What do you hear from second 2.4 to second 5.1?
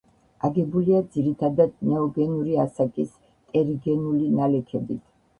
ასაკის ტერიგენული ნალექებით.